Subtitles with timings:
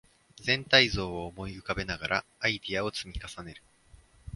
[0.41, 3.61] 全体像を思い浮かべながらアイデアを積み重ねる